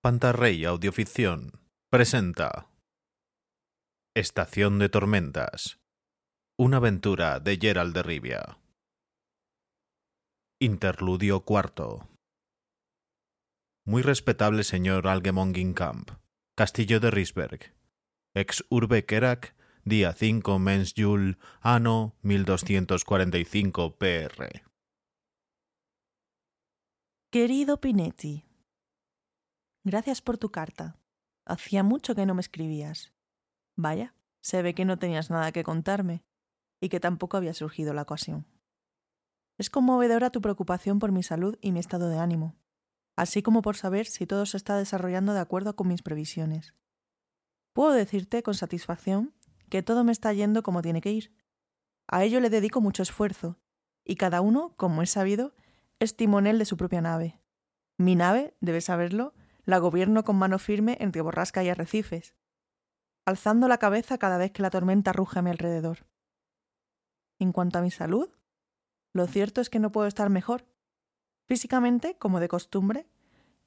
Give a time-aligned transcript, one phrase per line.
[0.00, 1.58] Pantarrey Audioficción
[1.90, 2.70] presenta
[4.14, 5.80] Estación de Tormentas.
[6.56, 8.60] Una aventura de Gerald de Rivia.
[10.60, 12.08] Interludio cuarto.
[13.84, 16.12] Muy respetable señor Algemon Camp,
[16.56, 17.74] Castillo de Risberg,
[18.36, 24.62] ex urbe Kerak, día 5 mens Jul, anno 1245 PR.
[27.32, 28.47] Querido Pinetti,
[29.90, 30.96] gracias por tu carta.
[31.44, 33.12] Hacía mucho que no me escribías.
[33.76, 36.22] Vaya, se ve que no tenías nada que contarme
[36.80, 38.46] y que tampoco había surgido la ocasión.
[39.56, 42.56] Es conmovedora tu preocupación por mi salud y mi estado de ánimo,
[43.16, 46.74] así como por saber si todo se está desarrollando de acuerdo con mis previsiones.
[47.72, 49.34] Puedo decirte con satisfacción
[49.68, 51.34] que todo me está yendo como tiene que ir.
[52.06, 53.58] A ello le dedico mucho esfuerzo,
[54.04, 55.54] y cada uno, como es sabido,
[55.98, 57.40] es timonel de su propia nave.
[57.98, 59.34] Mi nave, debes saberlo,
[59.68, 62.34] la gobierno con mano firme entre borrasca y arrecifes,
[63.26, 66.06] alzando la cabeza cada vez que la tormenta ruge a mi alrededor.
[67.38, 68.30] En cuanto a mi salud,
[69.12, 70.64] lo cierto es que no puedo estar mejor,
[71.44, 73.10] físicamente como de costumbre,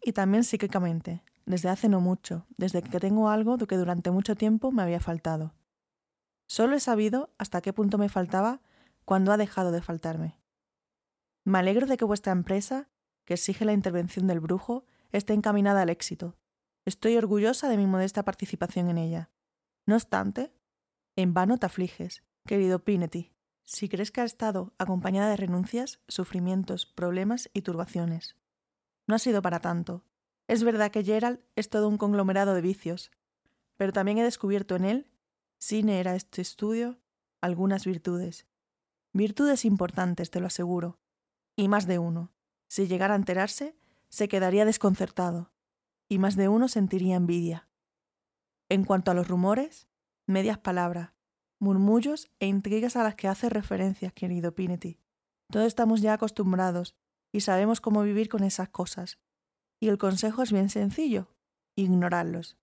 [0.02, 4.36] y también psíquicamente, desde hace no mucho, desde que tengo algo de que durante mucho
[4.36, 5.54] tiempo me había faltado.
[6.48, 8.62] Solo he sabido hasta qué punto me faltaba
[9.06, 10.36] cuando ha dejado de faltarme.
[11.44, 12.90] Me alegro de que vuestra empresa,
[13.24, 16.38] que exige la intervención del brujo, esté encaminada al éxito.
[16.86, 19.30] Estoy orgullosa de mi modesta participación en ella.
[19.86, 20.54] No obstante,
[21.16, 23.32] en vano te afliges, querido Pinety,
[23.64, 28.36] si crees que ha estado acompañada de renuncias, sufrimientos, problemas y turbaciones.
[29.08, 30.04] No ha sido para tanto.
[30.48, 33.12] Es verdad que Gerald es todo un conglomerado de vicios,
[33.78, 35.08] pero también he descubierto en él,
[35.58, 37.00] sin era este estudio,
[37.40, 38.46] algunas virtudes.
[39.14, 41.00] Virtudes importantes, te lo aseguro,
[41.56, 42.32] y más de uno,
[42.68, 43.76] si llegara a enterarse,
[44.12, 45.54] se quedaría desconcertado,
[46.10, 47.70] y más de uno sentiría envidia.
[48.70, 49.88] En cuanto a los rumores,
[50.28, 51.14] medias palabras,
[51.60, 55.00] murmullos e intrigas a las que hace referencias, querido Pinety.
[55.50, 56.96] Todos estamos ya acostumbrados
[57.32, 59.18] y sabemos cómo vivir con esas cosas.
[59.80, 61.34] Y el consejo es bien sencillo,
[61.76, 62.58] ignorarlos.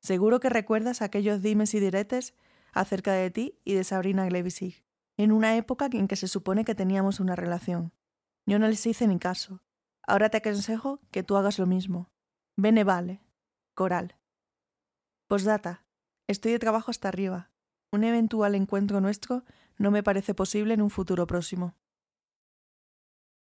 [0.00, 2.34] Seguro que recuerdas aquellos dimes y diretes
[2.72, 4.84] acerca de ti y de Sabrina Glevisig,
[5.16, 7.92] en una época en que se supone que teníamos una relación.
[8.44, 9.62] Yo no les hice ni caso.
[10.06, 12.10] Ahora te aconsejo que tú hagas lo mismo.
[12.56, 13.22] Bene vale.
[13.74, 14.16] Coral.
[15.28, 15.84] Postdata.
[16.26, 17.50] Estoy de trabajo hasta arriba.
[17.92, 19.44] Un eventual encuentro nuestro
[19.78, 21.74] no me parece posible en un futuro próximo.